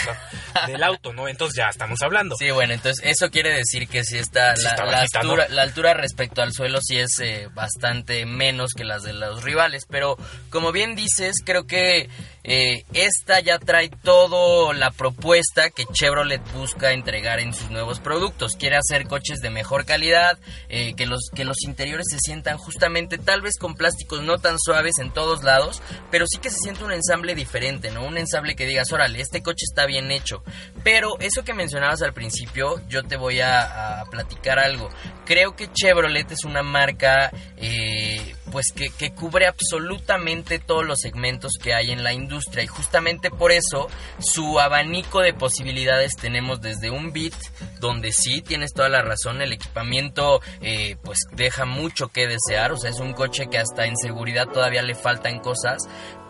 [0.67, 1.29] del auto, ¿no?
[1.29, 2.37] Entonces ya estamos hablando.
[2.39, 5.31] Sí, bueno, entonces eso quiere decir que sí está, Sí la, está la bajita, ¿no?
[5.33, 9.43] altura, la altura respecto al suelo sí es eh, bastante menos que las de los
[9.43, 10.17] rivales, pero
[10.51, 12.09] como bien dices, creo que
[12.43, 18.57] eh, esta ya trae todo la propuesta que Chevrolet busca entregar en sus nuevos productos.
[18.57, 23.19] Quiere hacer coches de mejor calidad, eh, que, los, que los interiores se sientan justamente
[23.19, 26.85] tal vez con plásticos no tan suaves en todos lados, pero sí que se siente
[26.85, 28.05] un ensamble diferente, ¿no?
[28.05, 30.43] Un ensamble que digas, órale, este coche está bien hecho.
[30.83, 34.89] Pero eso que mencionabas al principio, yo te voy a, a platicar algo.
[35.27, 41.53] Creo que Chevrolet es una marca eh, pues que, que cubre absolutamente todos los segmentos
[41.63, 42.65] que hay en la industria.
[42.65, 47.35] Y justamente por eso su abanico de posibilidades tenemos desde un Beat
[47.79, 52.73] donde sí tienes toda la razón el equipamiento eh, pues deja mucho que desear.
[52.73, 55.83] O sea es un coche que hasta en seguridad todavía le faltan cosas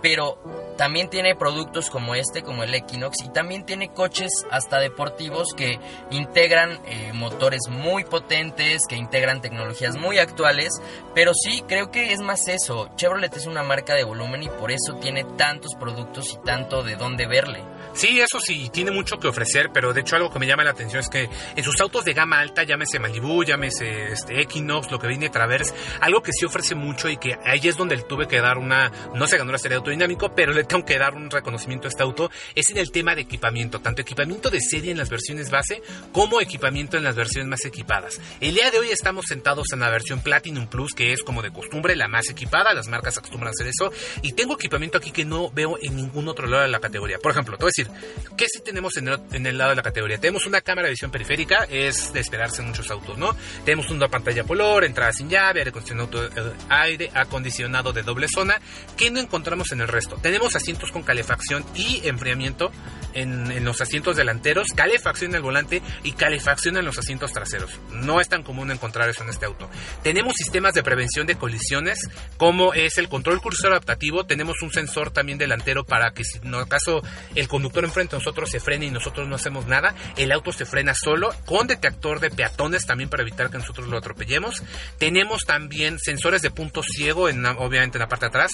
[0.03, 0.39] pero
[0.77, 5.79] también tiene productos como este, como el Equinox, y también tiene coches hasta deportivos que
[6.11, 10.81] integran eh, motores muy potentes, que integran tecnologías muy actuales,
[11.15, 12.91] pero sí creo que es más eso.
[12.97, 16.97] Chevrolet es una marca de volumen y por eso tiene tantos productos y tanto de
[16.97, 17.63] dónde verle.
[17.93, 20.71] Sí, eso sí, tiene mucho que ofrecer, pero de hecho algo que me llama la
[20.71, 24.99] atención es que en sus autos de gama alta, llámese Malibu, llámese este Equinox, lo
[24.99, 28.29] que viene Traverse, algo que sí ofrece mucho y que ahí es donde le tuve
[28.29, 31.15] que dar una, no se ganó la serie de autodinámico, pero le tengo que dar
[31.15, 34.93] un reconocimiento a este auto, es en el tema de equipamiento, tanto equipamiento de serie
[34.93, 38.21] en las versiones base como equipamiento en las versiones más equipadas.
[38.41, 41.53] El día de hoy estamos sentados en la versión Platinum Plus, que es como de
[41.53, 45.25] costumbre la más equipada, las marcas acostumbran a hacer eso, y tengo equipamiento aquí que
[45.25, 47.19] no veo en ningún otro lado de la categoría.
[47.19, 47.93] Por ejemplo, voy a decir,
[48.37, 49.09] ¿qué sí tenemos en
[49.47, 50.19] el, lado de la categoría?
[50.19, 53.37] Tenemos una cámara de visión periférica, es de en muchos autos, ¿no?
[53.65, 56.31] Tenemos una pantalla color, entrada sin llave, aire acondicionado,
[56.71, 58.61] eh, acondicionado de doble zona,
[58.97, 60.17] que no encontramos en el resto.
[60.17, 62.71] Tenemos asientos con calefacción y enfriamiento
[63.15, 67.71] en, los asientos delanteros, calefacción en el volante y calefacción en los asientos traseros.
[67.93, 69.69] No es tan común encontrar eso en este auto.
[70.03, 74.25] Tenemos sistemas de prevención de colisiones, como es el control cursor adaptativo.
[74.25, 77.03] Tenemos un sensor también delantero para que si en caso
[77.35, 80.67] el conductor enfrente a nosotros se frene y nosotros no hacemos nada, el auto se
[80.67, 84.63] frena solo, con detector de peatones también para evitar que nosotros lo atropellemos.
[84.99, 88.53] Tenemos también sensores de punto ciego, en, obviamente en la parte de atrás.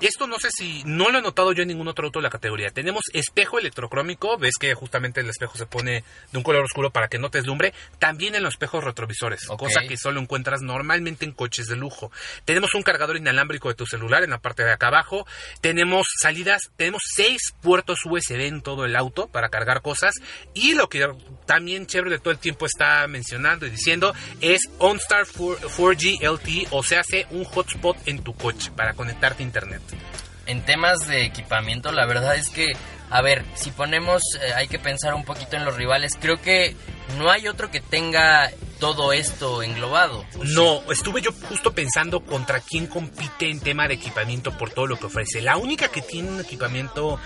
[0.00, 2.30] Esto no sé si no lo he notado yo en ningún otro auto de la
[2.30, 2.70] categoría.
[2.70, 7.08] Tenemos espejo electrocrómico, ves que justamente el espejo se pone de un color oscuro para
[7.08, 7.72] que no te deslumbre.
[7.98, 12.10] También en los espejos retrovisores, cosa que solo encuentras normalmente en coches de lujo.
[12.44, 15.26] Tenemos un cargador inalámbrico de tu celular en la parte de acá abajo.
[15.60, 20.14] Tenemos salidas, tenemos seis puertos USB en todo el auto para cargar cosas.
[20.54, 21.08] Y lo que
[21.46, 26.82] también Chevrolet todo el tiempo está mencionando y diciendo es OnStar 4, 4G LTE, o
[26.82, 29.82] sea, hace un hotspot en tu coche para conectarte a internet.
[30.46, 32.72] En temas de equipamiento, la verdad es que,
[33.10, 36.12] a ver, si ponemos, eh, hay que pensar un poquito en los rivales.
[36.20, 36.76] Creo que
[37.16, 40.24] no hay otro que tenga todo esto englobado.
[40.44, 44.98] No, estuve yo justo pensando contra quién compite en tema de equipamiento por todo lo
[44.98, 45.40] que ofrece.
[45.40, 47.18] La única que tiene un equipamiento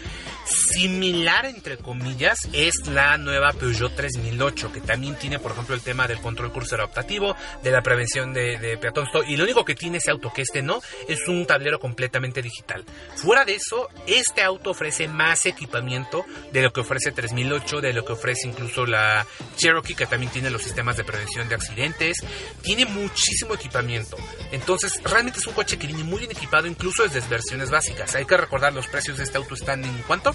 [0.47, 6.07] similar, entre comillas, es la nueva Peugeot 3008, que también tiene, por ejemplo, el tema
[6.07, 8.79] del control crucero adaptativo, de la prevención de, de
[9.27, 12.85] y lo único que tiene ese auto, que este no, es un tablero completamente digital.
[13.16, 18.04] Fuera de eso, este auto ofrece más equipamiento de lo que ofrece 3008, de lo
[18.04, 22.18] que ofrece incluso la Cherokee, que también tiene los sistemas de prevención de accidentes,
[22.62, 24.16] tiene muchísimo equipamiento.
[24.50, 28.14] Entonces, realmente es un coche que viene muy bien equipado, incluso desde versiones básicas.
[28.14, 30.35] Hay que recordar, los precios de este auto están en cuánto?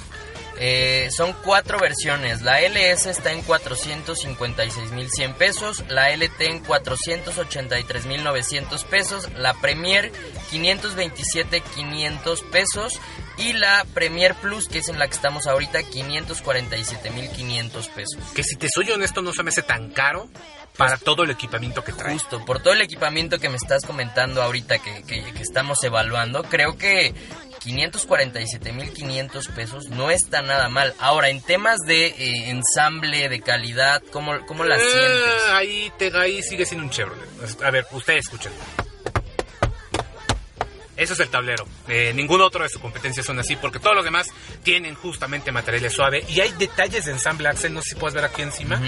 [0.59, 2.41] Eh, son cuatro versiones.
[2.41, 10.11] La LS está en 456.100 pesos, la LT en 483.900 pesos, la Premier
[10.51, 12.99] 527.500 pesos
[13.37, 18.17] y la Premier Plus, que es en la que estamos ahorita, 547.500 pesos.
[18.35, 20.29] Que si te soy honesto no se me hace tan caro
[20.77, 22.13] para todo el equipamiento que trae.
[22.13, 26.43] Justo, por todo el equipamiento que me estás comentando ahorita que, que, que estamos evaluando,
[26.43, 27.13] creo que
[27.63, 30.93] 547.500 pesos no está nada mal.
[30.99, 35.43] Ahora, en temas de eh, ensamble, de calidad, ¿cómo, cómo la Eh, sientes?
[35.51, 37.27] ahí, te, ahí sigue siendo un Chevrolet.
[37.63, 38.51] A ver, ustedes escuchen.
[40.97, 41.65] Eso es el tablero.
[41.87, 44.27] Eh, ningún otro de su competencia son así, porque todos los demás
[44.63, 46.25] tienen justamente materiales suave.
[46.27, 48.81] Y hay detalles de ensamble, Axel, no sé si puedes ver aquí encima,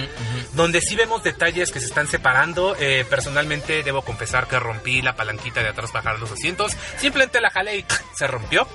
[0.53, 2.75] donde sí vemos detalles que se están separando.
[2.79, 6.75] Eh, personalmente debo confesar que rompí la palanquita de atrás para los asientos.
[6.97, 7.85] Simplemente la jalé y
[8.17, 8.67] se rompió.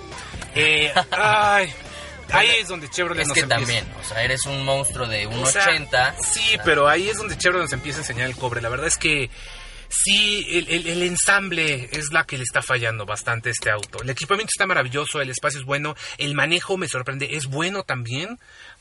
[0.54, 1.74] Eh, ay,
[2.30, 5.26] ahí es donde Chevrolet Es nos que empieza- también, o sea, eres un monstruo de
[5.26, 6.14] o sea, 1,80.
[6.22, 8.60] sí, pero ahí es donde Chevrolet nos empieza a enseñar el cobre.
[8.62, 9.28] La verdad es que
[10.02, 14.02] sí, el, el- el ensamble es la que le está fallando bastante a este auto.
[14.02, 18.38] El equipamiento está maravilloso, el espacio es bueno, el manejo me sorprende, es bueno también.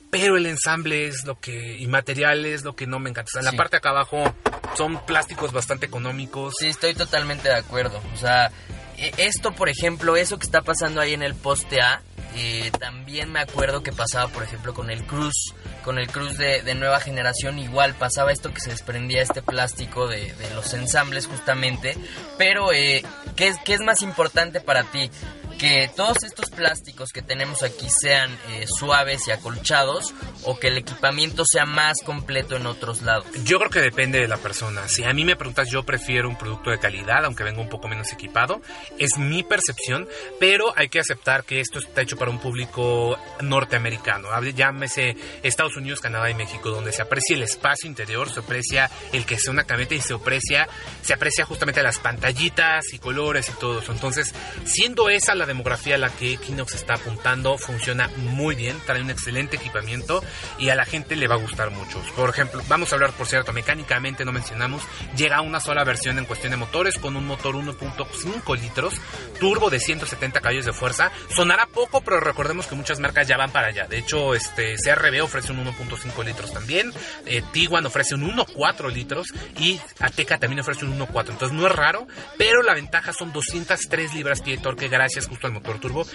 [0.10, 1.76] Pero el ensamble es lo que.
[1.78, 3.30] y material es lo que no me encanta.
[3.30, 3.52] O sea, en Sí.
[3.52, 4.36] la parte de acá abajo
[4.78, 6.54] son plásticos bastante económicos.
[6.60, 8.00] Sí, estoy totalmente de acuerdo.
[8.14, 8.52] O sea,
[8.98, 12.04] e- esto, por ejemplo, eso que está pasando ahí en el poste A,
[12.36, 16.74] eh, también me acuerdo que pasaba, por ejemplo, con el Cruz, con el Cruz de,
[16.76, 21.96] nueva generación, igual pasaba esto que se desprendía este plástico de, de los ensambles justamente.
[22.38, 23.04] Pero, eh,
[23.36, 25.12] ¿qué, es, ¿qué es más importante para ti?
[25.58, 30.14] Que todos estos plásticos que tenemos aquí sean eh, suaves y acolchados
[30.44, 33.26] o que el equipamiento sea más completo en otros lados.
[33.44, 34.88] Yo creo que depende de la persona.
[34.88, 37.88] Si a mí me preguntas, yo prefiero un producto de calidad, aunque venga un poco
[37.88, 38.62] menos equipado.
[38.98, 40.08] Es mi percepción,
[40.40, 44.30] pero hay que aceptar que esto está hecho para un público norteamericano.
[44.56, 49.26] Llámese Estados Unidos, Canadá y México, donde se aprecia el espacio interior, se aprecia el
[49.26, 50.68] que sea una camioneta y se aprecia,
[51.02, 53.92] se aprecia justamente las pantallitas y colores y todo eso.
[53.92, 54.34] Entonces,
[54.66, 59.10] siendo esa la demografía a la que Equinox está apuntando, funciona muy bien, trae un
[59.10, 60.24] excelente equipamiento
[60.60, 62.02] y a la gente le va a gustar mucho.
[62.16, 64.84] Por ejemplo, vamos a hablar, por cierto, mecánicamente no mencionamos,
[65.16, 68.94] llega una sola versión en cuestión de motores con un motor 1.5 litros,
[69.40, 71.12] turbo de 170 caballos de fuerza.
[71.30, 73.88] Sonará poco, pero recordemos que muchas marcas ya van para allá.
[73.88, 76.92] De hecho, este CRB ofrece un 1.5 litros también,
[77.26, 79.28] eh, Tiguan ofrece un 1.4 litros
[79.58, 81.32] y Ateca también ofrece un 1.4.
[81.32, 85.54] Entonces no es raro, pero la ventaja son 203 libras-pie de torque gracias justo al
[85.54, 86.06] motor turbo.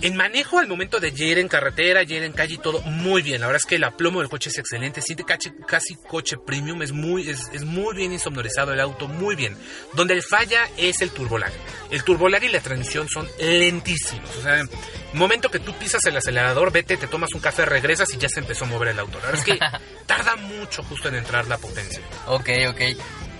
[0.00, 3.42] En manejo al momento de ir en carretera, ir en calle y todo, muy bien.
[3.42, 5.02] La verdad es que el aplomo del coche es excelente.
[5.02, 6.80] Siente casi, casi coche premium.
[6.82, 9.54] Es muy, es, es muy bien insonorizado el auto, muy bien.
[9.92, 11.52] Donde el falla es el turbolag.
[11.90, 14.34] El turbolag y la transmisión son lentísimos.
[14.36, 14.64] O sea,
[15.12, 18.40] momento que tú pisas el acelerador, vete, te tomas un café, regresas y ya se
[18.40, 19.18] empezó a mover el auto.
[19.18, 19.58] La verdad es que
[20.06, 22.00] tarda mucho justo en entrar la potencia.
[22.28, 22.80] Ok, ok.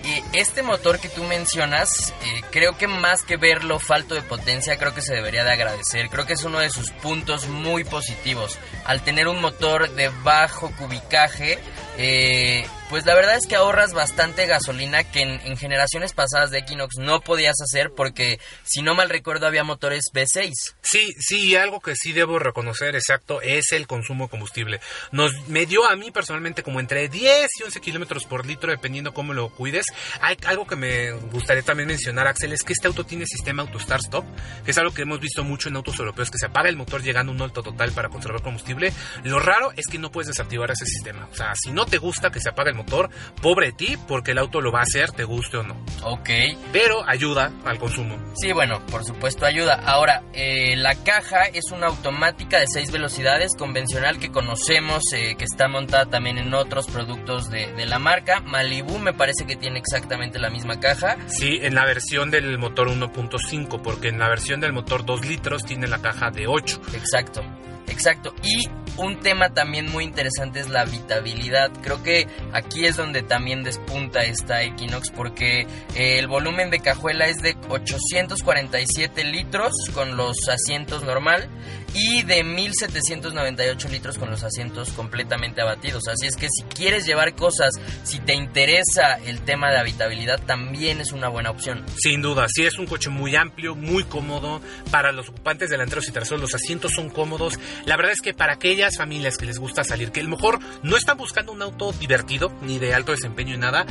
[0.03, 4.77] Y este motor que tú mencionas, eh, creo que más que verlo falto de potencia,
[4.77, 6.09] creo que se debería de agradecer.
[6.09, 8.57] Creo que es uno de sus puntos muy positivos.
[8.83, 11.57] Al tener un motor de bajo cubicaje,
[11.97, 16.59] eh, pues la verdad es que ahorras bastante gasolina que en, en generaciones pasadas de
[16.59, 20.51] Equinox no podías hacer porque, si no mal recuerdo, había motores V6.
[20.83, 24.79] Sí, sí, y algo que sí debo reconocer, exacto, es el consumo de combustible.
[25.11, 29.11] Nos me dio a mí personalmente como entre 10 y 11 kilómetros por litro, dependiendo
[29.11, 29.87] cómo lo cuides.
[30.21, 33.79] Hay algo que me gustaría también mencionar, Axel, es que este auto tiene sistema auto
[33.79, 34.25] start stop,
[34.63, 37.01] que es algo que hemos visto mucho en autos europeos, que se apaga el motor
[37.01, 38.93] llegando a un alto total para conservar combustible.
[39.23, 41.27] Lo raro es que no puedes desactivar ese sistema.
[41.31, 44.37] O sea, si no te gusta que se apague el motor, pobre ti, porque el
[44.37, 45.75] auto lo va a hacer, te guste o no.
[46.03, 46.29] Ok.
[46.71, 48.17] Pero ayuda al consumo.
[48.35, 49.81] Sí, bueno, por supuesto ayuda.
[49.85, 55.45] Ahora, eh, la caja es una automática de 6 velocidades convencional que conocemos, eh, que
[55.45, 58.41] está montada también en otros productos de, de la marca.
[58.41, 61.17] Malibu me parece que tiene exactamente la misma caja.
[61.27, 65.63] Sí, en la versión del motor 1.5, porque en la versión del motor 2 litros
[65.65, 66.81] tiene la caja de 8.
[66.93, 67.41] Exacto,
[67.87, 68.33] exacto.
[68.43, 68.67] Y
[68.97, 71.71] un tema también muy interesante es la habitabilidad.
[71.81, 75.61] Creo que aquí es donde también despunta esta Equinox porque
[75.95, 81.49] eh, el volumen de cajuela es de 847 litros con los asientos normal
[81.93, 86.07] y de 1798 litros con los asientos completamente abatidos.
[86.07, 91.01] Así es que si quieres llevar cosas, si te interesa el tema de habitabilidad, también
[91.01, 91.85] es una buena opción.
[91.97, 96.11] Sin duda, sí es un coche muy amplio, muy cómodo para los ocupantes delanteros y
[96.11, 96.41] traseros.
[96.41, 97.59] Los asientos son cómodos.
[97.85, 100.59] La verdad es que para aquellas familias que les gusta salir, que a lo mejor
[100.81, 103.85] no están buscando un auto divertido ni de alto desempeño y nada,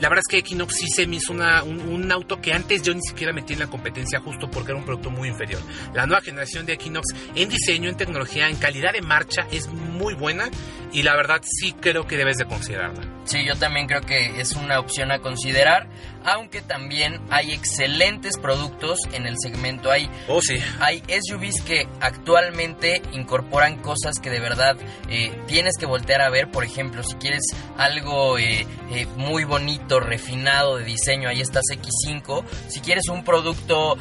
[0.00, 2.94] la verdad es que Equinox sí se me hizo una, un, auto que antes yo
[2.94, 5.60] ni siquiera metí en la competencia justo porque era un producto muy inferior.
[5.92, 7.06] La nueva generación de Equinox
[7.48, 10.48] diseño, en tecnología, en calidad de marcha es muy buena
[10.92, 13.02] y la verdad sí creo que debes de considerarla.
[13.24, 15.86] Sí, yo también creo que es una opción a considerar,
[16.24, 19.90] aunque también hay excelentes productos en el segmento.
[19.90, 20.56] Hay, Oh, sí.
[20.80, 24.76] hay SUVs que actualmente incorporan cosas que de verdad
[25.10, 26.50] eh, tienes que voltear a ver.
[26.50, 27.42] Por ejemplo, si quieres
[27.76, 32.44] algo eh, eh, muy bonito, refinado de diseño, ahí estás X5.
[32.68, 33.98] Si quieres un producto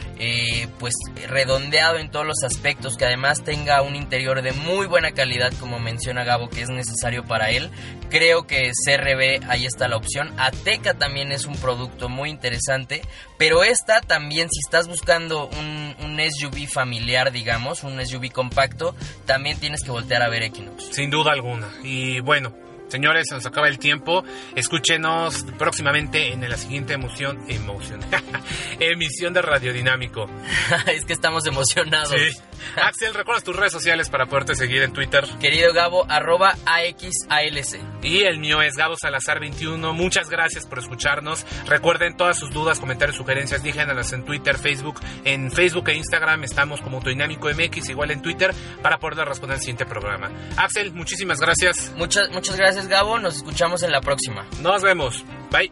[0.80, 0.94] pues
[1.28, 5.80] redondeado en todos los aspectos, que además tenga un interior de muy buena calidad, como
[5.80, 7.70] menciona Gabo, que es necesario para él,
[8.10, 10.34] creo que CRB ahí está la opción.
[10.38, 13.02] Ateca también es un producto muy interesante,
[13.38, 19.60] pero esta también si estás buscando un, un SUV familiar, digamos, un SUV compacto, también
[19.60, 20.90] tienes que voltear a ver Equinox.
[20.92, 21.68] Sin duda alguna.
[21.84, 22.54] Y bueno,
[22.88, 24.24] señores, se nos acaba el tiempo.
[24.56, 28.00] Escúchenos próximamente en la siguiente emoción, emoción,
[28.80, 30.30] emisión de Radiodinámico.
[30.88, 32.10] es que estamos emocionados.
[32.10, 32.38] Sí.
[32.76, 35.26] Axel, recuerdas tus redes sociales para poderte seguir en Twitter.
[35.40, 38.04] Querido Gabo, arroba AXALC.
[38.04, 39.94] Y el mío es Gabo Salazar21.
[39.94, 41.46] Muchas gracias por escucharnos.
[41.68, 45.00] Recuerden todas sus dudas, comentarios, sugerencias, díganos en Twitter, Facebook.
[45.24, 49.62] En Facebook e Instagram estamos como Autodinámico MX, igual en Twitter, para poder responder al
[49.62, 50.32] siguiente programa.
[50.58, 51.94] Axel, muchísimas gracias.
[51.96, 54.46] Muchas, muchas gracias Gabo, nos escuchamos en la próxima.
[54.62, 55.26] Nos vemos.
[55.52, 55.72] Bye.